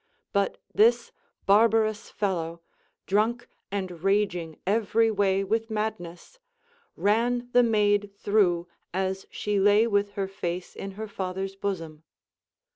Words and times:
But 0.33 0.57
this 0.73 1.11
barbarous 1.45 2.09
fellow, 2.09 2.63
drunk 3.05 3.47
and 3.71 4.01
raging 4.03 4.57
every 4.65 5.09
Avay 5.09 5.43
with 5.43 5.69
madness, 5.69 6.39
ran 6.95 7.49
the 7.51 7.61
maid 7.61 8.09
through 8.17 8.67
as 8.95 9.27
she 9.29 9.59
lay 9.59 9.83
A\ath 9.83 10.13
her 10.13 10.27
face 10.27 10.75
in 10.75 10.93
her 10.93 11.07
father's 11.07 11.55
bosom. 11.55 12.01